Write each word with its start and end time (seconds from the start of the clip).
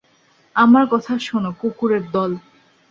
আমার 0.55 0.85
কথা 0.91 1.13
শোন, 1.19 1.43
কুকুরের 1.59 2.03
দল। 2.11 2.31